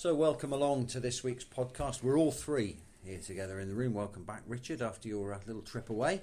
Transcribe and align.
So, 0.00 0.14
welcome 0.14 0.54
along 0.54 0.86
to 0.86 0.98
this 0.98 1.22
week's 1.22 1.44
podcast. 1.44 2.02
We're 2.02 2.16
all 2.16 2.32
three 2.32 2.78
here 3.04 3.18
together 3.18 3.60
in 3.60 3.68
the 3.68 3.74
room. 3.74 3.92
Welcome 3.92 4.24
back, 4.24 4.42
Richard, 4.46 4.80
after 4.80 5.08
your 5.08 5.34
uh, 5.34 5.40
little 5.46 5.60
trip 5.60 5.90
away. 5.90 6.22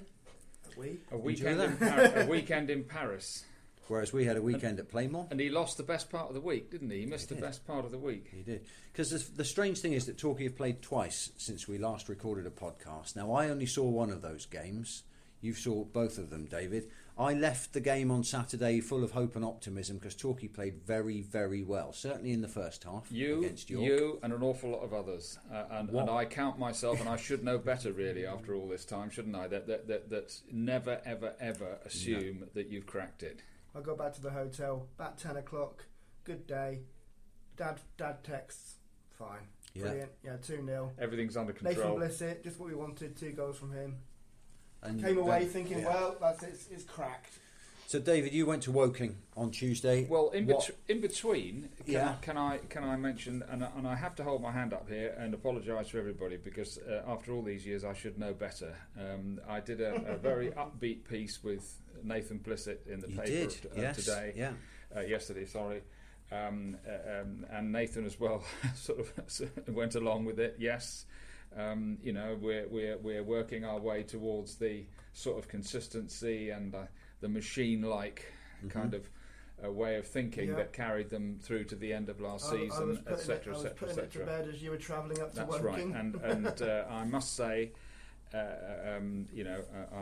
We 0.76 0.98
A 1.12 1.16
weekend, 1.16 1.60
in 1.60 1.76
Par- 1.76 2.12
a 2.16 2.26
weekend 2.26 2.70
in 2.70 2.82
Paris. 2.82 3.44
Whereas 3.86 4.12
we 4.12 4.24
had 4.24 4.36
a 4.36 4.42
weekend 4.42 4.80
at 4.80 4.90
Plainmoor. 4.90 5.28
And 5.30 5.38
he 5.38 5.48
lost 5.48 5.76
the 5.76 5.84
best 5.84 6.10
part 6.10 6.26
of 6.26 6.34
the 6.34 6.40
week, 6.40 6.72
didn't 6.72 6.90
he? 6.90 7.02
He 7.02 7.06
missed 7.06 7.28
He 7.28 7.36
the 7.36 7.40
best 7.40 7.64
part 7.68 7.84
of 7.84 7.92
the 7.92 7.98
week. 7.98 8.26
He 8.34 8.42
did. 8.42 8.66
Because 8.92 9.10
the, 9.10 9.36
the 9.36 9.44
strange 9.44 9.78
thing 9.78 9.92
is 9.92 10.06
that 10.06 10.18
Torquay 10.18 10.42
have 10.42 10.56
played 10.56 10.82
twice 10.82 11.30
since 11.36 11.68
we 11.68 11.78
last 11.78 12.08
recorded 12.08 12.48
a 12.48 12.50
podcast. 12.50 13.14
Now, 13.14 13.30
I 13.30 13.48
only 13.48 13.66
saw 13.66 13.84
one 13.84 14.10
of 14.10 14.22
those 14.22 14.44
games. 14.44 15.04
You 15.40 15.54
saw 15.54 15.84
both 15.84 16.18
of 16.18 16.30
them, 16.30 16.46
David. 16.46 16.90
I 17.18 17.34
left 17.34 17.72
the 17.72 17.80
game 17.80 18.12
on 18.12 18.22
Saturday 18.22 18.80
full 18.80 19.02
of 19.02 19.10
hope 19.10 19.34
and 19.34 19.44
optimism 19.44 19.98
because 19.98 20.14
Torquay 20.14 20.46
played 20.46 20.76
very, 20.86 21.20
very 21.20 21.64
well. 21.64 21.92
Certainly 21.92 22.32
in 22.32 22.42
the 22.42 22.48
first 22.48 22.84
half 22.84 23.10
You, 23.10 23.38
against 23.38 23.68
York. 23.68 23.84
you, 23.84 24.20
and 24.22 24.32
an 24.32 24.42
awful 24.42 24.70
lot 24.70 24.84
of 24.84 24.94
others. 24.94 25.36
Uh, 25.52 25.64
and, 25.72 25.90
and 25.90 26.08
I 26.08 26.24
count 26.26 26.60
myself, 26.60 27.00
and 27.00 27.08
I 27.08 27.16
should 27.16 27.42
know 27.42 27.58
better, 27.58 27.92
really, 27.92 28.24
after 28.24 28.54
all 28.54 28.68
this 28.68 28.84
time, 28.84 29.10
shouldn't 29.10 29.34
I? 29.34 29.48
That 29.48 29.66
that 29.66 29.88
that, 29.88 30.10
that 30.10 30.40
never, 30.52 31.00
ever, 31.04 31.34
ever 31.40 31.78
assume 31.84 32.44
that 32.54 32.68
you've 32.68 32.86
cracked 32.86 33.24
it. 33.24 33.42
I 33.74 33.80
got 33.80 33.98
back 33.98 34.12
to 34.14 34.22
the 34.22 34.30
hotel 34.30 34.86
about 34.96 35.18
ten 35.18 35.36
o'clock. 35.36 35.86
Good 36.22 36.46
day. 36.46 36.82
Dad 37.56 37.80
dad 37.96 38.22
texts. 38.22 38.76
Fine. 39.10 39.48
Yeah. 39.74 39.82
Brilliant. 39.82 40.12
Yeah, 40.24 40.36
two 40.36 40.64
0 40.64 40.92
Everything's 41.00 41.36
under 41.36 41.52
control. 41.52 41.74
Nathan 41.98 41.98
control. 42.00 42.34
Blissett, 42.34 42.44
just 42.44 42.60
what 42.60 42.68
we 42.68 42.76
wanted. 42.76 43.16
Two 43.16 43.32
goals 43.32 43.58
from 43.58 43.72
him. 43.72 43.96
And 44.82 45.02
Came 45.02 45.18
away 45.18 45.40
then- 45.40 45.48
thinking, 45.48 45.78
yeah. 45.80 45.86
well, 45.88 46.16
that's 46.20 46.42
it's, 46.42 46.68
it's 46.70 46.84
cracked. 46.84 47.34
So, 47.88 47.98
David, 47.98 48.34
you 48.34 48.44
went 48.44 48.62
to 48.64 48.70
Woking 48.70 49.16
on 49.34 49.50
Tuesday. 49.50 50.06
Well, 50.10 50.28
in, 50.30 50.44
bet- 50.46 50.70
in 50.88 51.00
between, 51.00 51.70
can, 51.86 51.94
Yeah. 51.94 52.10
I, 52.10 52.14
can 52.20 52.36
I 52.36 52.58
can 52.68 52.84
I 52.84 52.96
mention 52.96 53.42
and, 53.50 53.64
I- 53.64 53.70
and 53.78 53.88
I 53.88 53.94
have 53.96 54.14
to 54.16 54.24
hold 54.24 54.42
my 54.42 54.52
hand 54.52 54.74
up 54.74 54.88
here 54.90 55.14
and 55.18 55.32
apologise 55.32 55.88
to 55.90 55.98
everybody 55.98 56.36
because 56.36 56.78
uh, 56.86 57.02
after 57.10 57.32
all 57.32 57.40
these 57.42 57.64
years 57.66 57.84
I 57.84 57.94
should 57.94 58.18
know 58.18 58.34
better. 58.34 58.76
Um, 59.00 59.40
I 59.48 59.60
did 59.60 59.80
a, 59.80 59.94
a 60.12 60.16
very 60.18 60.50
upbeat 60.64 61.08
piece 61.08 61.42
with 61.42 61.80
Nathan 62.04 62.40
Blissett 62.40 62.86
in 62.86 63.00
the 63.00 63.08
you 63.10 63.16
paper 63.16 63.26
did, 63.30 63.56
uh, 63.76 63.80
yes. 63.80 63.96
today, 63.96 64.32
Yeah. 64.36 64.52
uh, 64.94 65.00
yesterday, 65.00 65.46
sorry. 65.46 65.80
Um, 66.30 66.76
uh, 66.86 67.20
um, 67.22 67.46
and 67.50 67.72
Nathan 67.72 68.04
as 68.04 68.20
well 68.20 68.44
sort 68.76 68.98
of 69.00 69.68
went 69.74 69.94
along 69.94 70.26
with 70.26 70.38
it. 70.38 70.56
Yes, 70.58 71.06
um, 71.58 71.98
you 72.02 72.12
know 72.12 72.36
we're 72.40 72.66
we're 72.68 72.96
we're 72.98 73.22
working 73.24 73.64
our 73.64 73.78
way 73.80 74.02
towards 74.02 74.56
the 74.56 74.84
sort 75.12 75.38
of 75.38 75.48
consistency 75.48 76.50
and 76.50 76.74
uh, 76.74 76.82
the 77.20 77.28
machine-like 77.28 78.32
kind 78.68 78.94
of 78.94 79.08
uh, 79.64 79.70
way 79.70 79.96
of 79.96 80.06
thinking 80.06 80.50
Yeah. 80.50 80.54
that 80.56 80.72
carried 80.72 81.10
them 81.10 81.38
through 81.42 81.64
to 81.64 81.74
the 81.76 81.92
end 81.92 82.08
of 82.08 82.20
last 82.20 82.46
I- 82.52 82.58
season, 82.58 83.02
etc., 83.08 83.54
I 83.54 83.56
was 83.56 83.64
etc., 83.64 83.74
putting 83.74 83.90
it 83.90 83.96
to 83.96 84.02
etc. 84.22 84.26
bed 84.26 84.48
as 84.54 84.62
you 84.62 84.70
were 84.70 84.76
travelling 84.76 85.20
up 85.20 85.30
to 85.32 85.36
That's 85.38 85.58
right, 85.60 85.62
Woking. 85.78 85.94
and 85.94 86.14
and 86.16 86.62
uh, 86.70 86.84
I 86.88 87.04
must 87.04 87.34
say, 87.34 87.72
uh, 88.32 88.38
um, 88.96 89.26
you 89.32 89.42
know, 89.44 89.60
uh, 89.74 89.96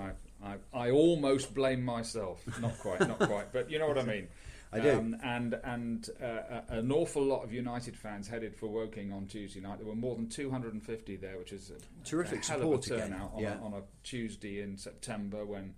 I, 0.45 0.51
I 0.53 0.57
I 0.89 0.91
almost 0.91 1.55
blame 1.55 1.83
myself. 1.83 2.45
Not 2.61 2.79
quite, 2.79 3.01
not 3.01 3.19
quite, 3.19 3.51
but 3.53 3.71
you 3.71 3.79
know 3.79 3.89
what 3.89 3.99
I 3.99 4.03
mean. 4.15 4.29
I 4.77 4.81
do. 4.81 4.99
Um, 4.99 5.17
and 5.23 5.55
and 5.65 6.09
uh, 6.23 6.61
an 6.69 6.91
awful 6.93 7.23
lot 7.23 7.43
of 7.45 7.53
United 7.53 7.97
fans 7.97 8.29
headed 8.29 8.55
for 8.55 8.69
Woking 8.69 9.13
on 9.13 9.27
Tuesday 9.27 9.61
night. 9.61 9.79
There 9.79 9.87
were 9.87 9.95
more 9.95 10.15
than 10.17 10.29
250 10.29 11.17
there, 11.17 11.39
which 11.39 11.53
is 11.53 11.71
a 11.71 12.05
Terrific 12.05 12.43
a 12.45 12.47
hell 12.53 12.57
of 12.57 12.63
a 12.81 12.83
support 12.83 12.87
again, 12.87 13.11
turnout 13.11 13.33
on, 13.35 13.43
yeah. 13.43 13.59
a, 13.59 13.63
on 13.63 13.73
a 13.75 13.83
Tuesday 14.03 14.61
in 14.63 14.77
September 14.77 15.45
when 15.45 15.75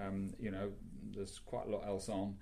um, 0.00 0.30
you 0.38 0.50
know 0.50 0.70
there's 1.14 1.38
quite 1.46 1.66
a 1.66 1.70
lot 1.70 1.86
else 1.86 2.08
on. 2.08 2.36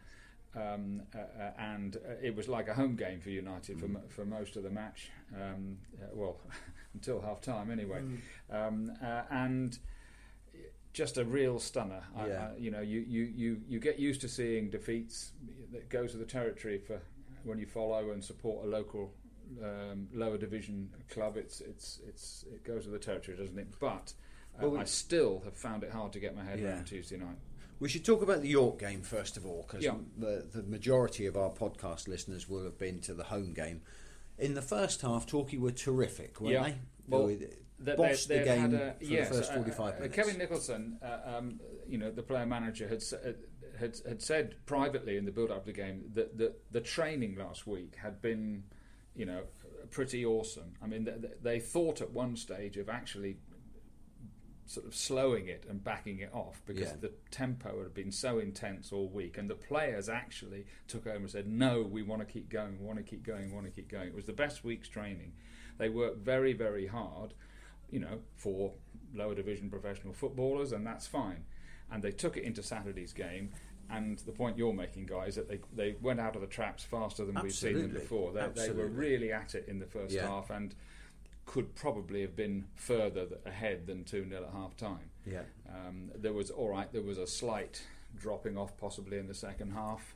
Um, 0.56 1.02
uh, 1.14 1.18
uh, 1.18 1.50
and 1.58 1.96
uh, 1.96 2.14
it 2.22 2.34
was 2.34 2.48
like 2.48 2.68
a 2.68 2.74
home 2.74 2.96
game 2.96 3.20
for 3.20 3.28
United 3.30 3.78
for, 3.78 3.86
Mm. 3.86 3.92
mo- 3.92 4.02
for 4.08 4.24
most 4.24 4.56
of 4.56 4.62
the 4.62 4.70
match. 4.70 5.10
Um, 5.34 5.76
uh, 6.02 6.06
well, 6.14 6.40
until 6.94 7.20
half 7.20 7.40
time 7.42 7.70
anyway. 7.70 8.00
Mm. 8.00 8.66
Um, 8.68 8.92
uh, 9.02 9.22
and 9.30 9.78
just 10.92 11.18
a 11.18 11.24
real 11.24 11.58
stunner. 11.58 12.02
I, 12.16 12.26
Yeah. 12.28 12.48
I, 12.54 12.56
you 12.58 12.70
know, 12.70 12.80
you, 12.80 13.00
you, 13.00 13.22
you, 13.34 13.60
you 13.68 13.78
get 13.80 13.98
used 13.98 14.20
to 14.22 14.28
seeing 14.28 14.70
defeats 14.70 15.32
that 15.72 15.88
goes 15.88 16.14
with 16.14 16.20
the 16.26 16.30
territory 16.32 16.78
for 16.78 17.00
when 17.44 17.58
you 17.58 17.66
follow 17.66 18.10
and 18.10 18.22
support 18.24 18.64
a 18.64 18.68
local 18.68 19.12
um, 19.62 20.08
lower 20.12 20.36
division 20.38 20.90
club. 21.10 21.36
It's 21.36 21.60
it's 21.60 22.00
it's 22.06 22.44
it 22.52 22.64
goes 22.64 22.84
with 22.86 22.92
the 22.92 22.98
territory, 23.04 23.36
doesn't 23.36 23.58
it? 23.58 23.68
But 23.80 24.12
uh, 24.56 24.62
Well, 24.62 24.70
we- 24.72 24.78
I 24.80 24.84
still 24.84 25.40
have 25.44 25.54
found 25.56 25.84
it 25.84 25.90
hard 25.90 26.12
to 26.14 26.20
get 26.20 26.34
my 26.36 26.44
head 26.44 26.58
Yeah. 26.60 26.68
around 26.74 26.86
Tuesday 26.86 27.16
night. 27.16 27.36
We 27.80 27.88
should 27.88 28.04
talk 28.04 28.22
about 28.22 28.42
the 28.42 28.48
York 28.48 28.80
game 28.80 29.02
first 29.02 29.36
of 29.36 29.46
all, 29.46 29.64
because 29.66 29.84
Yeah. 29.84 29.94
the, 30.18 30.44
the 30.52 30.62
majority 30.64 31.26
of 31.26 31.36
our 31.36 31.50
podcast 31.50 32.08
listeners 32.08 32.48
will 32.48 32.64
have 32.64 32.76
been 32.76 32.98
to 33.02 33.14
the 33.14 33.24
home 33.24 33.52
game. 33.52 33.82
In 34.38 34.54
the 34.54 34.62
first 34.62 35.02
half, 35.02 35.26
Torquay 35.26 35.56
were 35.58 35.72
terrific, 35.72 36.40
weren't 36.40 36.52
Yeah. 36.54 36.62
they? 36.64 36.74
Well, 37.08 37.26
They 37.26 37.48
That 37.80 37.96
bossed 37.96 38.28
the 38.28 38.42
game 38.44 38.60
had 38.72 38.74
a- 38.74 38.94
for 38.98 39.04
yes, 39.04 39.28
the 39.28 39.34
first 39.36 39.50
uh, 39.52 39.54
45 39.54 39.94
uh, 39.94 39.98
minutes. 40.00 40.14
Kevin 40.16 40.38
Nicholson, 40.38 40.98
uh, 41.02 41.18
um, 41.36 41.60
you 41.86 41.96
know, 41.98 42.10
the 42.10 42.22
player 42.24 42.44
manager, 42.46 42.88
had, 42.88 43.02
uh, 43.12 43.32
had 43.78 43.96
had 44.06 44.20
said 44.22 44.56
privately 44.66 45.16
in 45.16 45.24
the 45.24 45.30
build-up 45.30 45.64
to 45.64 45.66
the 45.66 45.72
game 45.76 46.10
that 46.14 46.36
the, 46.36 46.54
the 46.72 46.80
training 46.80 47.36
last 47.36 47.66
week 47.68 47.94
had 47.96 48.20
been, 48.20 48.64
you 49.14 49.24
know, 49.26 49.42
pretty 49.90 50.24
awesome. 50.26 50.74
I 50.82 50.86
mean, 50.88 51.04
th- 51.04 51.20
th- 51.20 51.34
they 51.40 51.60
thought 51.60 52.00
at 52.00 52.10
one 52.10 52.34
stage 52.36 52.76
of 52.78 52.88
actually 52.88 53.38
sort 54.68 54.86
of 54.86 54.94
slowing 54.94 55.48
it 55.48 55.64
and 55.68 55.82
backing 55.82 56.18
it 56.20 56.30
off 56.32 56.60
because 56.66 56.90
Yeah. 56.90 56.96
the 57.00 57.12
tempo 57.30 57.82
had 57.82 57.94
been 57.94 58.12
so 58.12 58.38
intense 58.38 58.92
all 58.92 59.08
week, 59.08 59.36
and 59.38 59.48
the 59.50 59.54
players 59.54 60.08
actually 60.08 60.66
took 60.86 61.06
over 61.06 61.16
and 61.16 61.30
said, 61.30 61.48
"No, 61.48 61.82
we 61.82 62.02
want 62.02 62.20
to 62.20 62.26
keep 62.26 62.48
going, 62.50 62.78
we 62.78 62.84
want 62.84 62.98
to 62.98 63.02
keep 63.02 63.22
going, 63.24 63.48
we 63.48 63.54
want 63.54 63.66
to 63.66 63.72
keep 63.72 63.88
going." 63.88 64.08
It 64.08 64.14
was 64.14 64.26
the 64.26 64.32
best 64.34 64.62
week's 64.64 64.88
training. 64.88 65.32
They 65.78 65.88
worked 65.88 66.18
very, 66.18 66.52
very 66.52 66.86
hard, 66.86 67.32
you 67.90 67.98
know, 67.98 68.20
for 68.36 68.74
lower 69.14 69.34
division 69.34 69.70
professional 69.70 70.12
footballers, 70.12 70.70
and 70.72 70.86
that's 70.86 71.06
fine. 71.06 71.44
And 71.90 72.02
they 72.02 72.12
took 72.12 72.36
it 72.36 72.44
into 72.44 72.62
Saturday's 72.62 73.12
game. 73.14 73.50
And 73.90 74.18
the 74.18 74.32
point 74.32 74.58
you're 74.58 74.74
making, 74.74 75.06
guys, 75.06 75.36
that 75.36 75.48
they 75.48 75.60
they 75.74 75.96
went 76.02 76.20
out 76.20 76.34
of 76.34 76.42
the 76.42 76.46
traps 76.46 76.84
faster 76.84 77.24
than 77.24 77.36
we've 77.42 77.54
seen 77.54 77.78
them 77.78 77.92
before. 77.94 78.32
They, 78.34 78.46
they 78.54 78.70
were 78.70 78.86
really 78.86 79.32
at 79.32 79.54
it 79.54 79.66
in 79.66 79.78
the 79.78 79.86
first 79.86 80.12
Yeah. 80.12 80.26
half, 80.28 80.50
and 80.50 80.74
could 81.48 81.74
probably 81.74 82.20
have 82.20 82.36
been 82.36 82.66
further 82.76 83.26
ahead 83.46 83.86
than 83.86 84.04
2 84.04 84.28
0 84.28 84.44
at 84.44 84.52
half 84.52 84.76
time. 84.76 85.10
Yeah. 85.26 85.42
Um, 85.68 86.10
there 86.14 86.32
was, 86.34 86.50
all 86.50 86.68
right, 86.68 86.92
there 86.92 87.02
was 87.02 87.16
a 87.18 87.26
slight 87.26 87.82
dropping 88.16 88.56
off 88.58 88.76
possibly 88.76 89.18
in 89.18 89.26
the 89.26 89.34
second 89.34 89.72
half. 89.72 90.14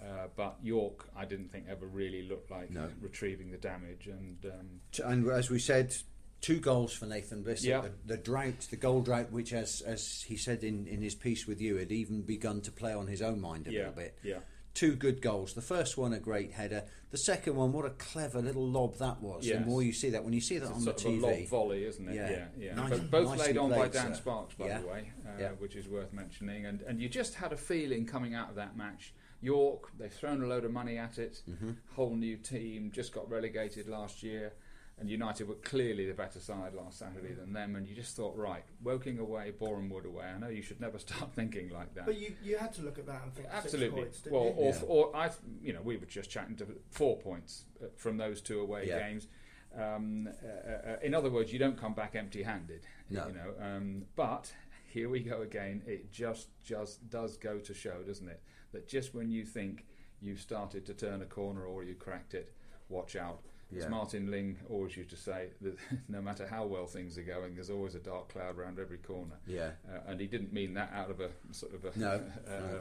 Uh, 0.00 0.28
but 0.36 0.56
York, 0.62 1.08
I 1.16 1.24
didn't 1.24 1.50
think 1.50 1.64
ever 1.68 1.84
really 1.84 2.22
looked 2.22 2.50
like 2.52 2.70
No. 2.70 2.88
retrieving 3.00 3.50
the 3.50 3.56
damage, 3.58 4.06
and 4.06 4.36
um, 4.46 4.80
And 5.04 5.28
as 5.28 5.50
we 5.50 5.58
said, 5.58 5.92
two 6.40 6.60
goals 6.60 6.92
for 6.92 7.06
Nathan 7.06 7.42
Bliss. 7.42 7.64
Yeah. 7.64 7.80
The, 7.80 7.90
the 8.14 8.16
drought, 8.16 8.68
the 8.70 8.76
goal 8.76 9.02
drought, 9.02 9.32
which, 9.32 9.52
as 9.52 9.80
as 9.80 10.22
he 10.28 10.36
said 10.36 10.62
in, 10.62 10.86
in 10.86 11.02
his 11.02 11.16
piece 11.16 11.48
with 11.48 11.60
you, 11.60 11.76
had 11.78 11.90
even 11.90 12.22
begun 12.22 12.60
to 12.60 12.70
play 12.70 12.92
on 12.94 13.08
his 13.08 13.20
own 13.20 13.40
mind 13.40 13.66
a 13.66 13.72
yeah, 13.72 13.78
little 13.80 13.94
bit. 13.94 14.16
yeah, 14.22 14.38
Two 14.78 14.94
good 14.94 15.20
goals. 15.20 15.54
The 15.54 15.60
first 15.60 15.98
one, 15.98 16.12
a 16.12 16.20
great 16.20 16.52
header. 16.52 16.84
The 17.10 17.18
second 17.18 17.56
one, 17.56 17.72
what 17.72 17.84
a 17.84 17.90
clever 17.90 18.40
little 18.40 18.64
lob 18.64 18.96
that 18.98 19.20
was. 19.20 19.44
The 19.44 19.58
more 19.58 19.82
you 19.82 19.92
see 19.92 20.10
that, 20.10 20.22
when 20.22 20.32
you 20.32 20.40
see 20.40 20.58
that 20.58 20.66
It's 20.66 20.72
on 20.72 20.84
the 20.84 20.96
sort 20.96 21.04
of 21.04 21.06
a 21.06 21.16
TV, 21.16 21.40
lob 21.40 21.48
volley, 21.48 21.84
isn't 21.84 22.08
it? 22.08 22.14
Yeah. 22.14 22.30
Yeah, 22.30 22.46
yeah. 22.56 22.74
Nice- 22.76 23.00
both 23.00 23.36
laid 23.38 23.56
on 23.58 23.70
by 23.70 23.88
Dan 23.88 24.14
sir. 24.14 24.20
Sparks, 24.20 24.54
by 24.54 24.68
Yeah. 24.68 24.80
the 24.82 24.86
way, 24.86 25.10
uh, 25.26 25.30
Yeah. 25.40 25.50
which 25.58 25.74
is 25.74 25.88
worth 25.88 26.12
mentioning. 26.12 26.64
And 26.64 26.82
and 26.82 27.00
you 27.02 27.08
just 27.08 27.34
had 27.34 27.52
a 27.52 27.56
feeling 27.56 28.06
coming 28.06 28.34
out 28.34 28.50
of 28.50 28.54
that 28.54 28.76
match. 28.76 29.14
York, 29.40 29.90
they've 29.98 30.12
thrown 30.12 30.44
a 30.44 30.46
load 30.46 30.64
of 30.64 30.70
money 30.70 30.96
at 30.96 31.18
it. 31.18 31.42
Mm-hmm. 31.50 31.70
Whole 31.96 32.14
new 32.14 32.36
team, 32.36 32.92
just 32.92 33.12
got 33.12 33.28
relegated 33.28 33.88
last 33.88 34.22
year. 34.22 34.52
And 35.00 35.08
United 35.08 35.46
were 35.48 35.54
clearly 35.54 36.06
the 36.06 36.14
better 36.14 36.40
side 36.40 36.74
last 36.74 36.98
Saturday 36.98 37.32
than 37.32 37.52
them. 37.52 37.76
And 37.76 37.86
you 37.86 37.94
just 37.94 38.16
thought, 38.16 38.36
right, 38.36 38.64
Woking 38.82 39.18
away, 39.20 39.52
Boreham 39.56 39.88
Wood 39.90 40.06
away. 40.06 40.24
I 40.26 40.38
know 40.38 40.48
you 40.48 40.62
should 40.62 40.80
never 40.80 40.98
start 41.08 41.32
thinking 41.34 41.70
like 41.70 41.94
that. 41.94 42.06
But 42.06 42.18
you, 42.18 42.34
you 42.42 42.56
had 42.58 42.72
to 42.74 42.82
look 42.82 42.98
at 42.98 43.06
that 43.06 43.22
and 43.22 43.32
think 43.34 43.46
six 43.52 43.64
Absolutely. 43.66 44.00
points, 44.02 44.20
didn't 44.20 44.36
well, 44.36 44.46
you? 44.46 44.50
or, 44.56 44.72
Yeah. 44.74 44.80
or 44.88 45.16
I, 45.16 45.30
you 45.62 45.72
know, 45.72 45.82
we 45.82 45.96
were 45.96 46.06
just 46.06 46.30
chatting 46.30 46.56
to 46.56 46.66
four 46.90 47.16
points 47.18 47.64
uh, 47.82 47.86
from 47.96 48.16
those 48.16 48.40
two 48.40 48.60
away 48.60 48.88
Yeah. 48.88 48.98
games. 48.98 49.28
Um, 49.76 50.28
uh, 50.42 50.90
uh, 50.90 50.96
in 51.02 51.14
other 51.14 51.30
words, 51.30 51.52
you 51.52 51.58
don't 51.58 51.78
come 51.78 51.94
back 51.94 52.16
empty-handed. 52.16 52.82
No. 53.10 53.28
You 53.28 53.34
know, 53.34 53.52
um, 53.60 54.04
but 54.16 54.52
here 54.86 55.08
we 55.08 55.20
go 55.20 55.42
again. 55.42 55.82
It 55.86 56.10
just 56.10 56.48
just 56.64 57.08
does 57.10 57.36
go 57.36 57.58
to 57.58 57.74
show, 57.74 58.02
doesn't 58.02 58.28
it, 58.28 58.42
that 58.72 58.88
just 58.88 59.14
when 59.14 59.30
you 59.30 59.44
think 59.44 59.84
you've 60.20 60.40
started 60.40 60.84
to 60.86 60.94
turn 60.94 61.22
a 61.22 61.26
corner 61.26 61.64
or 61.66 61.84
you 61.84 61.94
cracked 61.94 62.34
it, 62.34 62.52
watch 62.88 63.14
out. 63.14 63.40
Yeah. 63.70 63.84
As 63.84 63.90
Martin 63.90 64.30
Ling 64.30 64.56
always 64.70 64.96
used 64.96 65.10
to 65.10 65.16
say, 65.16 65.48
that 65.60 65.76
no 66.08 66.22
matter 66.22 66.46
how 66.46 66.64
well 66.64 66.86
things 66.86 67.18
are 67.18 67.22
going, 67.22 67.54
there's 67.54 67.68
always 67.70 67.94
a 67.94 67.98
dark 67.98 68.30
cloud 68.32 68.56
around 68.58 68.78
every 68.78 68.96
corner. 68.98 69.34
Yeah. 69.46 69.70
Uh, 69.86 69.98
and 70.10 70.18
he 70.20 70.26
didn't 70.26 70.52
mean 70.52 70.74
that 70.74 70.90
out 70.94 71.10
of 71.10 71.20
a 71.20 71.28
sort 71.52 71.74
of 71.74 71.84
a. 71.84 71.98
No, 71.98 72.12
uh, 72.48 72.50
no. 72.50 72.80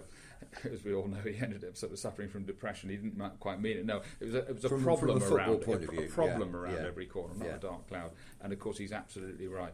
As 0.72 0.84
we 0.84 0.94
all 0.94 1.08
know, 1.08 1.18
he 1.18 1.36
ended 1.42 1.64
up 1.66 1.76
sort 1.76 1.92
of 1.92 2.00
suffering 2.00 2.30
from 2.30 2.44
depression. 2.44 2.90
He 2.90 2.96
didn't 2.98 3.40
quite 3.40 3.60
mean 3.60 3.78
it. 3.78 3.86
No, 3.86 4.02
it 4.20 4.26
was 4.26 4.36
a, 4.36 4.38
it 4.40 4.56
was 4.56 4.66
a 4.66 4.70
From- 4.70 4.84
problem 4.84 5.20
from 5.20 5.32
a 5.32 5.36
around 5.36 5.62
point 5.62 5.84
a, 5.84 5.92
of 5.92 5.98
a 5.98 6.02
problem 6.08 6.52
yeah, 6.52 6.58
around 6.58 6.76
yeah. 6.76 6.88
every 6.88 7.06
corner, 7.08 7.34
not 7.36 7.48
a 7.48 7.60
dark 7.60 7.88
cloud. 7.90 8.12
And 8.42 8.54
of 8.54 8.60
course, 8.60 8.78
he's 8.78 8.92
absolutely 8.92 9.48
right. 9.48 9.74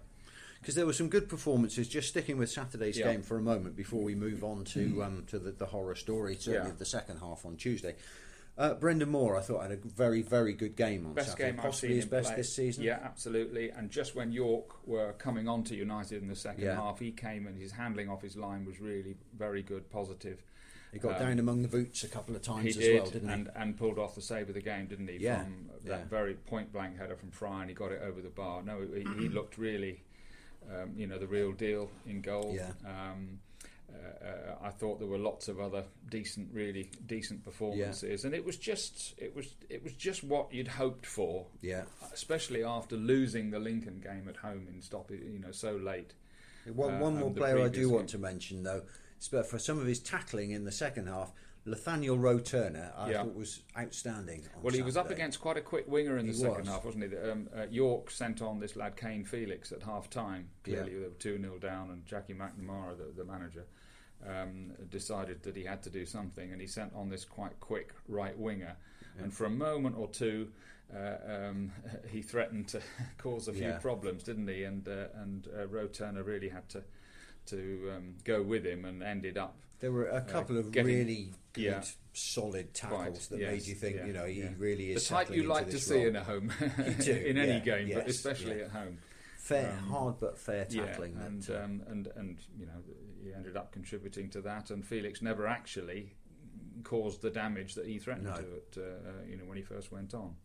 Because 0.61 0.75
there 0.75 0.85
were 0.85 0.93
some 0.93 1.09
good 1.09 1.27
performances. 1.27 1.89
Just 1.89 2.07
sticking 2.07 2.37
with 2.37 2.49
Saturday's 2.49 2.97
Yeah. 2.97 3.11
game 3.11 3.21
for 3.21 3.37
a 3.37 3.41
moment 3.41 3.75
before 3.75 4.01
we 4.01 4.15
move 4.15 4.45
on 4.45 4.63
to 4.65 5.03
um, 5.03 5.25
to 5.27 5.37
the, 5.37 5.51
the 5.51 5.65
horror 5.65 5.95
story, 5.95 6.37
certainly 6.37 6.67
Yeah. 6.67 6.71
of 6.71 6.79
the 6.79 6.85
second 6.85 7.19
half 7.19 7.45
on 7.45 7.57
Tuesday. 7.57 7.95
Uh, 8.55 8.75
Brendan 8.75 9.09
Moore, 9.09 9.35
I 9.35 9.41
thought 9.41 9.63
had 9.63 9.71
a 9.71 9.77
very, 9.77 10.21
very 10.21 10.53
good 10.53 10.75
game 10.75 11.07
on 11.07 11.13
Best 11.13 11.31
Saturday. 11.31 11.51
game 11.51 11.59
I've 11.59 11.65
Possibly 11.65 11.89
seen 11.89 11.95
his 11.95 12.05
best 12.05 12.27
play. 12.27 12.35
this 12.35 12.53
season. 12.55 12.83
Yeah, 12.83 12.99
absolutely. 13.03 13.71
And 13.71 13.89
just 13.89 14.13
when 14.15 14.31
York 14.31 14.87
were 14.87 15.13
coming 15.13 15.47
on 15.47 15.63
to 15.65 15.75
United 15.75 16.21
in 16.21 16.27
the 16.27 16.35
second 16.35 16.63
Yeah. 16.65 16.75
half, 16.75 16.99
he 16.99 17.11
came 17.11 17.47
and 17.47 17.57
his 17.57 17.71
handling 17.71 18.09
off 18.09 18.21
his 18.21 18.37
line 18.37 18.63
was 18.65 18.79
really 18.79 19.15
very 19.35 19.63
good, 19.63 19.89
positive. 19.89 20.43
He 20.91 20.99
got 20.99 21.15
Um, 21.19 21.27
down 21.29 21.39
among 21.39 21.63
the 21.63 21.67
boots 21.67 22.03
a 22.03 22.07
couple 22.07 22.35
of 22.35 22.43
times 22.43 22.63
he 22.65 22.69
as 22.69 22.77
did, 22.77 23.01
well, 23.01 23.09
didn't 23.09 23.27
he? 23.29 23.33
and, 23.33 23.49
and 23.55 23.75
pulled 23.77 23.97
off 23.97 24.13
the 24.13 24.21
save 24.21 24.49
of 24.49 24.53
the 24.53 24.61
game, 24.61 24.85
didn't 24.85 25.07
he? 25.07 25.17
Yeah, 25.17 25.43
From 25.45 25.69
that 25.85 25.99
yeah. 26.01 26.05
very 26.05 26.35
point 26.35 26.71
blank 26.71 26.97
header 26.99 27.15
from 27.15 27.31
Fry, 27.31 27.61
and 27.61 27.69
he 27.71 27.73
got 27.75 27.91
it 27.91 28.03
over 28.03 28.21
the 28.21 28.29
bar. 28.29 28.61
No, 28.61 28.81
he, 28.81 29.01
he 29.19 29.29
looked 29.29 29.57
really, 29.57 30.03
um, 30.71 30.93
you 30.95 31.07
know, 31.07 31.17
the 31.17 31.25
real 31.25 31.51
deal 31.53 31.89
in 32.05 32.21
goal. 32.21 32.53
Yeah. 32.55 32.69
Um, 32.85 33.39
uh, 33.93 34.25
uh, 34.25 34.55
I 34.63 34.69
thought 34.69 34.99
there 34.99 35.07
were 35.07 35.17
lots 35.17 35.47
of 35.47 35.59
other 35.59 35.83
decent, 36.09 36.49
really 36.53 36.89
decent 37.05 37.43
performances, 37.43 38.25
and 38.25 38.33
it 38.33 38.43
was 38.45 38.57
just, 38.57 39.13
it 39.17 39.35
was, 39.35 39.55
it 39.69 39.83
was 39.83 39.93
just 39.93 40.23
what 40.23 40.53
you'd 40.53 40.67
hoped 40.67 41.05
for, 41.05 41.45
yeah. 41.61 41.83
especially 42.13 42.63
after 42.63 42.95
losing 42.95 43.51
the 43.51 43.59
Lincoln 43.59 43.99
game 43.99 44.27
at 44.29 44.37
home 44.37 44.67
in 44.73 44.81
stop, 44.81 45.11
you 45.11 45.39
know, 45.39 45.51
so 45.51 45.75
late. 45.75 46.13
One, 46.73 46.95
uh, 46.95 46.99
one 46.99 47.19
more 47.19 47.31
player 47.31 47.57
I 47.59 47.63
do 47.63 47.69
previous 47.69 47.87
want 47.87 48.09
to 48.09 48.17
mention, 48.17 48.63
though, 48.63 48.83
but 49.31 49.47
for 49.49 49.59
some 49.59 49.79
of 49.79 49.85
his 49.85 49.99
tackling 49.99 50.51
in 50.51 50.63
the 50.65 50.71
second 50.71 51.07
half, 51.07 51.31
Nathaniel 51.65 52.17
Rowe 52.17 52.39
Turner, 52.39 52.91
I 52.97 53.11
Yeah. 53.11 53.23
thought 53.23 53.35
was 53.35 53.61
outstanding. 53.77 54.45
Well, 54.61 54.73
he 54.73 54.81
was 54.81 54.97
up 54.97 55.09
against 55.09 55.39
quite 55.39 55.55
a 55.55 55.61
quick 55.61 55.87
winger 55.87 56.17
in 56.17 56.25
the 56.27 56.33
He 56.33 56.37
second 56.39 56.59
was. 56.59 56.67
half, 56.67 56.83
wasn't 56.83 57.09
he? 57.09 57.17
Um, 57.17 57.49
uh, 57.55 57.67
York 57.69 58.11
sent 58.11 58.41
on 58.41 58.59
this 58.59 58.75
lad 58.75 58.97
Kane 58.97 59.23
Felix 59.23 59.71
at 59.71 59.81
half 59.81 60.09
time. 60.09 60.49
Clearly, 60.63 60.93
they 60.93 60.99
were 61.05 61.09
2 61.19 61.39
0 61.39 61.57
down, 61.59 61.89
and 61.91 62.05
Jackie 62.05 62.33
McNamara, 62.33 62.97
the, 62.97 63.13
the 63.15 63.23
manager, 63.23 63.65
um, 64.27 64.71
decided 64.89 65.43
that 65.43 65.55
he 65.55 65.63
had 65.63 65.81
to 65.83 65.89
do 65.89 66.05
something, 66.05 66.51
and 66.51 66.59
he 66.61 66.67
sent 66.67 66.93
on 66.95 67.09
this 67.09 67.25
quite 67.25 67.59
quick 67.59 67.93
right 68.07 68.37
winger. 68.37 68.75
Yeah. 69.17 69.23
And 69.23 69.33
for 69.33 69.45
a 69.45 69.49
moment 69.49 69.95
or 69.97 70.07
two, 70.07 70.49
uh, 70.95 71.15
um, 71.49 71.71
he 72.09 72.21
threatened 72.21 72.67
to 72.69 72.81
cause 73.17 73.47
a 73.47 73.53
few 73.53 73.63
Yeah. 73.63 73.77
problems, 73.79 74.23
didn't 74.23 74.47
he? 74.47 74.63
And 74.63 74.87
uh, 74.87 75.07
and 75.15 75.47
uh, 75.57 75.67
Rowe 75.67 75.87
Turner 75.87 76.23
really 76.23 76.49
had 76.49 76.67
to 76.69 76.83
to 77.47 77.91
um, 77.95 78.15
go 78.23 78.41
with 78.41 78.65
him, 78.65 78.85
and 78.85 79.03
ended 79.03 79.37
up 79.37 79.55
There 79.79 79.91
were 79.91 80.07
a 80.07 80.21
couple 80.21 80.57
of 80.57 80.71
getting- 80.71 80.95
really 80.95 81.33
good, 81.51 81.61
yeah. 81.63 81.83
solid 82.13 82.73
tackles 82.73 83.27
Quite, 83.27 83.29
that 83.31 83.39
yes, 83.39 83.51
made 83.51 83.67
you 83.67 83.75
think, 83.75 84.07
you 84.07 84.13
know, 84.13 84.25
he 84.25 84.43
really 84.57 84.87
the 84.87 84.93
is 84.93 85.07
type 85.07 85.29
you 85.29 85.43
like 85.43 85.69
to 85.69 85.77
see 85.79 85.95
role. 85.95 86.07
in 86.07 86.15
a 86.15 86.23
home, 86.23 86.51
in 87.05 87.37
any 87.37 87.59
game, 87.59 87.91
but 87.93 88.07
especially 88.07 88.61
at 88.61 88.69
home. 88.71 88.97
Fair, 89.43 89.71
Um, 89.73 89.89
hard 89.89 90.19
but 90.21 90.37
fair 90.37 90.63
tackling. 90.63 91.17
Yeah, 91.17 91.25
and, 91.25 91.41
that, 91.43 91.59
uh, 91.61 91.65
um, 91.65 91.83
and 91.87 92.07
and 92.15 92.39
you 92.57 92.65
know 92.65 92.81
he 93.21 93.33
ended 93.33 93.57
up 93.57 93.73
contributing 93.73 94.29
to 94.29 94.41
that, 94.41 94.71
and 94.71 94.85
Felix 94.87 95.21
never 95.21 95.47
actually 95.47 96.15
caused 96.85 97.21
the 97.21 97.29
damage 97.29 97.75
that 97.75 97.85
he 97.85 97.99
threatened 97.99 98.27
No. 98.27 98.35
to 98.37 98.53
it. 98.55 98.77
Uh, 98.77 98.81
uh, 98.81 99.11
you 99.27 99.35
know 99.35 99.43
when 99.43 99.57
he 99.57 99.63
first 99.63 99.91
went 99.91 100.13
on, 100.13 100.37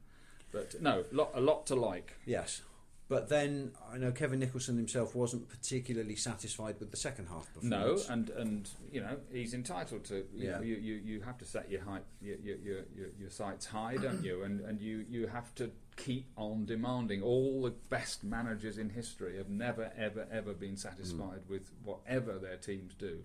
but 0.50 0.80
no, 0.82 1.04
lot, 1.12 1.30
a 1.34 1.40
lot 1.40 1.64
to 1.66 1.76
like. 1.76 2.14
yes. 2.26 2.62
But 3.08 3.30
then 3.30 3.72
I 3.90 3.96
know 3.96 4.12
Kevin 4.12 4.38
Nicholson 4.38 4.76
himself 4.76 5.14
wasn't 5.14 5.48
particularly 5.48 6.14
satisfied 6.14 6.76
with 6.78 6.90
the 6.90 6.96
second 6.98 7.28
half 7.28 7.46
performance. 7.54 8.06
No, 8.08 8.12
and 8.12 8.28
and 8.30 8.68
you 8.92 9.00
know 9.00 9.16
he's 9.32 9.54
entitled 9.54 10.04
to. 10.06 10.16
You 10.34 10.46
Yeah. 10.48 10.56
know, 10.56 10.60
you, 10.62 10.76
you, 10.76 10.94
you 10.96 11.20
have 11.22 11.38
to 11.38 11.46
set 11.46 11.70
your 11.70 11.82
height, 11.82 12.02
your 12.20 12.36
your, 12.36 12.56
your, 12.58 12.76
your, 12.94 13.08
your 13.18 13.30
sights 13.30 13.64
high, 13.64 13.96
don't 13.96 14.22
you? 14.30 14.42
And 14.42 14.60
and 14.60 14.78
you, 14.80 15.06
you 15.08 15.26
have 15.28 15.54
to 15.54 15.70
keep 15.96 16.26
on 16.36 16.66
demanding. 16.66 17.22
All 17.22 17.62
the 17.62 17.70
best 17.88 18.24
managers 18.24 18.76
in 18.76 18.90
history 18.90 19.38
have 19.38 19.48
never 19.48 19.90
ever 19.96 20.26
ever 20.30 20.52
been 20.52 20.76
satisfied 20.76 21.46
Mm. 21.46 21.48
with 21.50 21.70
whatever 21.82 22.38
their 22.38 22.58
teams 22.58 22.92
do, 22.94 23.24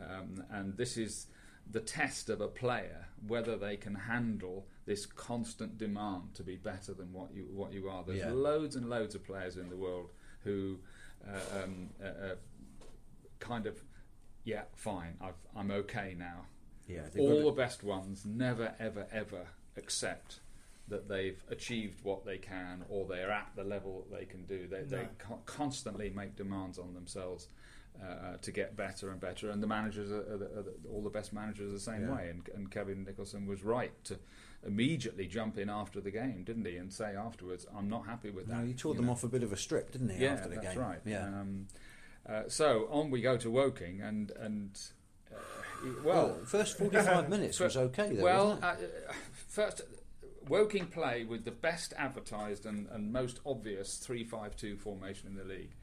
um, 0.00 0.42
and 0.50 0.76
this 0.78 0.96
is 0.96 1.26
the 1.70 1.80
test 1.80 2.30
of 2.30 2.40
a 2.40 2.48
player 2.48 3.06
whether 3.28 3.56
they 3.56 3.76
can 3.76 3.94
handle 3.94 4.66
this 4.90 5.06
constant 5.06 5.78
demand 5.78 6.34
to 6.34 6.42
be 6.42 6.56
better 6.56 6.92
than 6.92 7.12
what 7.12 7.32
you 7.32 7.44
what 7.52 7.72
you 7.72 7.88
are. 7.88 8.02
There's 8.04 8.18
Yeah. 8.18 8.32
loads 8.32 8.74
and 8.74 8.90
loads 8.90 9.14
of 9.14 9.22
players 9.22 9.56
in 9.56 9.68
the 9.70 9.76
world 9.76 10.10
who 10.42 10.80
uh, 11.24 11.62
um, 11.62 11.90
uh, 12.02 12.06
uh, 12.06 12.34
kind 13.38 13.66
of 13.66 13.80
yeah 14.42 14.62
fine 14.74 15.14
I've, 15.20 15.40
I'm 15.54 15.70
okay 15.70 16.16
now. 16.18 16.46
yeah, 16.88 17.02
All 17.20 17.44
the 17.44 17.52
best 17.52 17.84
ones 17.84 18.26
never 18.26 18.74
ever 18.80 19.06
ever 19.12 19.46
accept 19.76 20.40
that 20.88 21.08
they've 21.08 21.40
achieved 21.48 22.02
what 22.02 22.24
they 22.26 22.38
can 22.38 22.84
or 22.88 23.06
they're 23.06 23.30
at 23.30 23.50
the 23.54 23.62
level 23.62 24.04
that 24.10 24.18
they 24.18 24.24
can 24.26 24.44
do. 24.44 24.66
They, 24.66 24.82
they 24.82 25.06
co- 25.18 25.38
constantly 25.46 26.10
make 26.10 26.34
demands 26.34 26.78
on 26.80 26.94
themselves. 26.94 27.46
Uh, 28.00 28.36
to 28.40 28.50
get 28.52 28.76
better 28.76 29.10
and 29.10 29.20
better, 29.20 29.50
and 29.50 29.60
the 29.62 29.66
managers 29.66 30.10
are, 30.12 30.20
are, 30.32 30.38
the, 30.38 30.46
are 30.58 30.62
the, 30.62 30.74
all 30.90 31.02
the 31.02 31.10
best 31.10 31.32
managers 31.32 31.68
are 31.70 31.74
the 31.74 31.80
same 31.92 32.02
Yeah. 32.02 32.14
way. 32.16 32.28
And, 32.30 32.40
and 32.54 32.70
Kevin 32.70 33.04
Nicholson 33.04 33.46
was 33.46 33.62
right 33.64 33.92
to 34.04 34.16
immediately 34.66 35.26
jump 35.26 35.58
in 35.58 35.70
after 35.70 36.00
the 36.00 36.10
game, 36.10 36.44
didn't 36.44 36.66
he? 36.66 36.76
And 36.76 36.92
say 36.92 37.16
afterwards, 37.16 37.66
"I'm 37.76 37.88
not 37.88 38.06
happy 38.06 38.30
with 38.30 38.48
no, 38.48 38.58
that." 38.58 38.66
he 38.66 38.74
tore 38.74 38.94
them 38.94 39.06
know. 39.06 39.12
off 39.12 39.24
a 39.24 39.28
bit 39.28 39.42
of 39.42 39.52
a 39.52 39.56
strip, 39.56 39.92
didn't 39.92 40.10
he? 40.10 40.24
Yeah, 40.24 40.32
after 40.32 40.48
the 40.48 40.56
that's 40.56 40.74
game, 40.74 40.78
right. 40.78 41.00
Yeah. 41.04 41.26
Um, 41.26 41.66
uh, 42.28 42.42
so 42.48 42.88
on 42.90 43.10
we 43.10 43.20
go 43.20 43.36
to 43.36 43.50
Woking, 43.50 44.00
and 44.00 44.30
and 44.32 44.78
uh, 45.32 45.38
well, 46.04 46.26
well, 46.26 46.44
first 46.44 46.78
forty-five 46.78 47.28
minutes 47.30 47.58
was 47.60 47.76
okay. 47.76 48.14
Though, 48.14 48.22
well, 48.22 48.52
it? 48.52 48.64
uh, 49.08 49.12
first 49.48 49.82
Woking 50.48 50.86
play 50.86 51.24
with 51.24 51.44
the 51.44 51.50
best 51.50 51.94
advertised 51.96 52.66
and, 52.66 52.88
and 52.88 53.12
most 53.12 53.40
obvious 53.46 53.96
three-five-two 53.98 54.76
formation 54.76 55.28
in 55.28 55.36
the 55.36 55.44
league. 55.44 55.74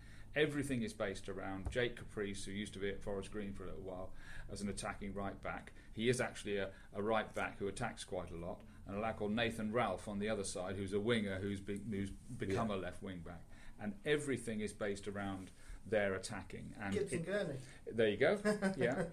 Everything 0.41 0.83
is 0.83 0.93
based 0.93 1.27
around 1.29 1.69
Jake 1.71 1.95
Caprice, 1.95 2.45
who 2.45 2.51
used 2.51 2.73
to 2.73 2.79
be 2.79 2.89
at 2.89 3.01
Forest 3.01 3.31
Green 3.31 3.53
for 3.53 3.63
a 3.63 3.67
little 3.67 3.81
while 3.81 4.11
as 4.51 4.61
an 4.61 4.69
attacking 4.69 5.13
right 5.13 5.41
back. 5.41 5.73
He 5.93 6.09
is 6.09 6.21
actually 6.21 6.57
a, 6.57 6.69
a 6.95 7.01
right 7.01 7.33
back 7.33 7.57
who 7.57 7.67
attacks 7.67 8.03
quite 8.03 8.29
a 8.31 8.35
lot, 8.35 8.59
and 8.87 8.95
a 8.95 8.99
lad 8.99 9.17
called 9.17 9.31
Nathan 9.33 9.71
Ralph 9.73 10.07
on 10.07 10.19
the 10.19 10.29
other 10.29 10.43
side, 10.43 10.75
who's 10.75 10.93
a 10.93 10.99
winger 10.99 11.39
who's, 11.41 11.59
be, 11.59 11.81
who's 11.89 12.11
become 12.37 12.69
Yeah. 12.69 12.75
a 12.75 12.77
left 12.77 13.01
wing 13.01 13.21
back. 13.25 13.41
And 13.81 13.93
everything 14.05 14.61
is 14.61 14.73
based 14.73 15.07
around 15.07 15.49
their 15.89 16.13
attacking. 16.13 16.73
And 16.81 16.93
Gibson 16.93 17.23
Gurney. 17.23 17.55
there 17.91 18.09
you 18.09 18.17
go. 18.17 18.37
Yeah, 18.77 19.03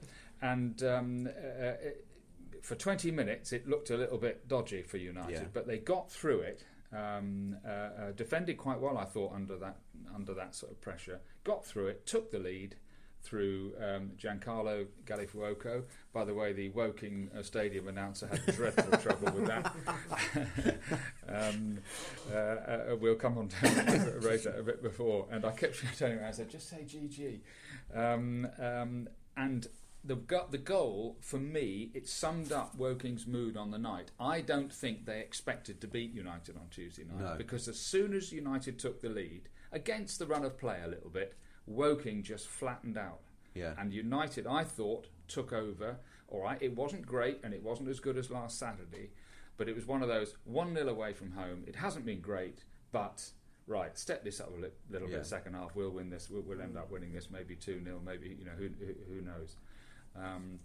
and 0.43 0.82
um, 0.82 1.27
uh, 1.27 1.31
it, 1.82 2.06
for 2.62 2.75
20 2.75 3.11
minutes 3.11 3.53
it 3.53 3.67
looked 3.69 3.88
a 3.91 3.97
little 3.97 4.19
bit 4.19 4.47
dodgy 4.49 4.82
for 4.82 4.99
United, 4.99 5.32
Yeah. 5.32 5.44
but 5.55 5.67
they 5.67 5.79
got 5.79 6.11
through 6.11 6.41
it. 6.41 6.65
Um, 6.94 7.56
uh, 7.67 7.70
uh, 7.70 8.12
defended 8.12 8.56
quite 8.56 8.81
well, 8.81 8.96
I 8.99 9.05
thought, 9.05 9.32
under 9.35 9.56
that 9.58 9.79
under 10.14 10.35
that 10.35 10.55
sort 10.55 10.73
of 10.73 10.81
pressure. 10.81 11.20
Got 11.43 11.64
through 11.64 11.88
it, 11.88 12.06
took 12.06 12.31
the 12.31 12.38
lead 12.38 12.76
through 13.25 13.73
um, 13.81 14.12
Giancarlo 14.19 14.87
Gallifuoco. 15.06 15.85
By 16.12 16.25
the 16.25 16.35
way, 16.35 16.52
the 16.52 16.69
Woking 16.70 17.31
uh, 17.37 17.43
Stadium 17.43 17.88
announcer 17.88 18.29
had 18.29 18.55
dreadful 18.55 18.99
trouble 18.99 19.32
with 19.32 19.46
that. 19.46 19.75
um, 21.29 21.79
uh, 22.31 22.37
uh, 22.37 22.96
we'll 23.01 23.15
come 23.15 23.39
on 23.39 23.48
to 23.48 24.19
raise 24.20 24.44
that 24.44 24.58
a 24.58 24.63
bit 24.63 24.82
before. 24.82 25.27
And 25.31 25.44
I 25.44 25.53
kept 25.53 25.82
telling 25.98 26.19
him, 26.19 26.24
I 26.24 26.32
said, 26.32 26.51
just 26.51 26.69
say 26.69 26.86
GG. 26.86 27.41
Um, 27.94 28.46
um, 28.58 29.08
and 29.36 29.67
the 30.05 30.17
go- 30.17 30.46
the 30.51 30.58
goal 30.58 31.17
for 31.20 31.39
me, 31.39 31.91
it 31.94 32.06
summed 32.08 32.53
up 32.53 32.77
Woking's 32.77 33.27
mood 33.27 33.56
on 33.56 33.70
the 33.70 33.79
night. 33.79 34.11
I 34.20 34.41
don't 34.43 34.73
think 34.73 35.06
they 35.06 35.20
expected 35.20 35.81
to 35.81 35.89
beat 35.89 36.13
United 36.13 36.56
on 36.56 36.69
Tuesday 36.70 37.05
night 37.05 37.20
No. 37.20 37.34
because 37.37 37.69
as 37.69 37.79
soon 37.79 38.13
as 38.15 38.31
United 38.32 38.79
took 38.79 39.01
the 39.01 39.08
lead 39.08 39.49
against 39.73 40.19
the 40.19 40.27
run 40.27 40.44
of 40.44 40.58
play 40.58 40.81
a 40.84 40.89
little 40.89 41.11
bit, 41.11 41.34
Woking 41.67 42.23
just 42.23 42.46
flattened 42.46 42.99
out. 42.99 43.20
yeah. 43.55 43.75
And 43.79 43.93
United, 43.93 44.46
I 44.46 44.65
thought, 44.65 45.08
took 45.29 45.53
over. 45.53 45.96
All 46.29 46.43
right, 46.43 46.58
it 46.61 46.77
wasn't 46.77 47.06
great 47.06 47.41
and 47.43 47.55
it 47.55 47.63
wasn't 47.63 47.89
as 47.89 48.01
good 48.01 48.19
as 48.19 48.31
last 48.31 48.58
Saturday, 48.58 49.11
but 49.56 49.69
it 49.69 49.75
was 49.75 49.87
one 49.87 50.03
of 50.03 50.08
those 50.08 50.37
1 50.44 50.75
0 50.75 50.89
away 50.89 51.15
from 51.15 51.31
home. 51.32 51.65
It 51.67 51.77
hasn't 51.77 52.05
been 52.05 52.20
great, 52.20 52.65
but 52.93 53.31
right, 53.67 53.96
step 53.96 54.23
this 54.25 54.41
up 54.41 54.51
a 54.55 54.61
li- 54.61 54.69
little 54.91 55.08
Yeah. 55.08 55.19
bit 55.19 55.27
second 55.27 55.55
half. 55.55 55.75
We'll 55.75 55.91
win 55.93 56.11
this. 56.11 56.29
We'll, 56.29 56.43
we'll 56.43 56.61
end 56.61 56.77
up 56.77 56.91
winning 56.91 57.13
this 57.15 57.31
maybe 57.31 57.56
2 57.56 57.82
0, 57.82 58.01
maybe, 58.05 58.37
you 58.39 58.44
know, 58.44 58.53
who, 58.58 58.69
who, 58.79 58.94
who 59.15 59.20
knows. 59.23 59.56
Um, 60.17 60.61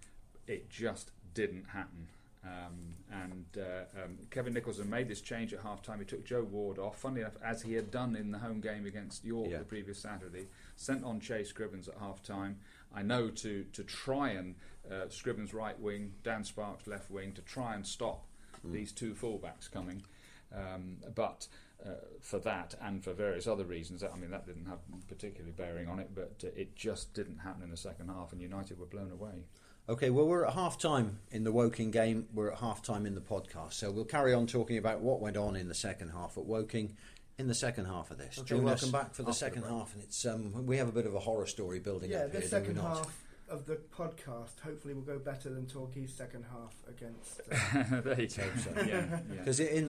it 0.48 0.70
just 0.70 1.12
didn't 1.34 1.66
happen. 1.74 2.08
Um, 2.44 2.96
and 3.12 3.46
uh, 3.58 4.04
um, 4.04 4.18
Kevin 4.32 4.54
Nicholson 4.54 4.90
made 4.90 5.10
this 5.10 5.20
change 5.22 5.54
at 5.54 5.60
half 5.62 5.82
time. 5.82 6.00
He 6.00 6.06
took 6.06 6.24
Joe 6.26 6.44
Ward 6.44 6.80
off, 6.80 6.98
funnily 7.00 7.22
enough, 7.22 7.36
as 7.44 7.62
he 7.64 7.74
had 7.74 7.92
done 7.92 8.16
in 8.16 8.32
the 8.32 8.38
home 8.40 8.62
game 8.62 8.86
against 8.86 9.26
York 9.26 9.50
Yeah. 9.52 9.58
the 9.60 9.66
previous 9.66 10.00
Saturday. 10.00 10.48
Sent 10.78 11.04
on 11.04 11.20
Chase 11.20 11.50
Scribbins 11.52 11.90
at 11.90 11.96
half 12.00 12.24
time. 12.24 12.58
I 12.96 13.02
know 13.04 13.28
to, 13.30 13.66
to 13.74 13.84
try 13.84 14.30
and 14.30 14.56
uh, 14.90 15.10
Scribbins 15.10 15.54
right 15.54 15.78
wing, 15.80 16.14
Dan 16.24 16.44
Sparks 16.46 16.88
left 16.88 17.12
wing, 17.12 17.34
to 17.34 17.42
try 17.42 17.76
and 17.76 17.86
stop 17.86 18.26
these 18.64 18.92
two 18.94 19.14
fullbacks 19.14 19.70
coming. 19.70 20.02
Um, 20.56 20.98
but 21.14 21.48
uh, 21.86 21.92
for 22.22 22.40
that 22.40 22.76
and 22.82 23.04
for 23.04 23.14
various 23.14 23.48
other 23.48 23.64
reasons, 23.64 24.04
I 24.04 24.16
mean, 24.18 24.32
that 24.32 24.46
didn't 24.46 24.66
have 24.66 24.80
particularly 25.08 25.52
bearing 25.54 25.88
on 25.88 26.00
it, 26.00 26.10
but 26.14 26.42
uh, 26.44 26.48
it 26.56 26.76
just 26.76 27.14
didn't 27.14 27.38
happen 27.40 27.64
in 27.64 27.70
the 27.72 27.78
second 27.78 28.10
half, 28.10 28.32
and 28.34 28.42
United 28.42 28.80
were 28.80 28.86
blown 28.86 29.12
away. 29.12 29.46
Okay, 29.88 30.10
well, 30.12 30.28
we're 30.28 30.46
at 30.46 30.54
half 30.54 30.78
time 30.78 31.20
in 31.32 31.44
the 31.44 31.52
Woking 31.52 31.90
game. 31.90 32.28
We're 32.34 32.52
at 32.52 32.60
half 32.60 32.84
time 32.84 33.08
in 33.08 33.16
the 33.16 33.22
podcast. 33.22 33.74
So 33.74 33.90
we'll 33.90 34.06
carry 34.06 34.36
on 34.36 34.46
talking 34.46 34.78
about 34.78 35.00
what 35.02 35.20
went 35.20 35.36
on 35.36 35.56
in 35.56 35.68
the 35.68 35.74
second 35.74 36.10
half 36.10 36.38
at 36.38 36.46
Woking 36.46 36.96
in 37.40 37.48
the 37.48 37.56
second 37.56 37.86
half 37.86 38.12
of 38.12 38.20
this. 38.20 38.38
Okay, 38.38 38.50
John, 38.50 38.64
welcome 38.66 38.92
back 38.92 39.16
for 39.16 39.24
the 39.24 39.30
After 39.30 39.46
the 39.46 39.52
second 39.52 39.64
half. 39.64 39.94
And 39.96 40.04
it's 40.04 40.26
um, 40.28 40.68
we 40.68 40.78
have 40.78 40.90
a 40.90 40.92
bit 40.92 41.08
of 41.08 41.16
a 41.16 41.20
horror 41.20 41.48
story 41.48 41.80
building 41.80 42.12
Yeah, 42.12 42.26
up 42.26 42.34
the 42.34 42.40
here. 42.40 42.42
do 42.42 42.48
second 42.48 42.76
we 42.76 42.82
not? 42.84 42.98
half 42.98 43.24
of 43.50 43.66
the 43.66 43.78
podcast 43.98 44.60
hopefully 44.64 44.94
will 44.94 45.02
go 45.02 45.18
better 45.18 45.50
than 45.50 45.66
Torquay's 45.66 46.14
second 46.14 46.46
half 46.52 46.76
against. 46.88 47.42
Uh, 47.52 48.02
there 48.02 48.22
you 48.22 48.28
go. 48.28 48.44
so. 48.62 48.72
Yeah, 48.78 48.84
yeah. 48.86 49.20
Because 49.40 49.60
in 49.60 49.89